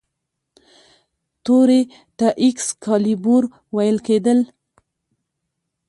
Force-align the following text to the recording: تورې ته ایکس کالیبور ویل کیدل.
تورې 1.43 1.81
ته 2.17 2.27
ایکس 2.43 2.67
کالیبور 2.83 3.43
ویل 3.75 3.97
کیدل. 4.07 4.39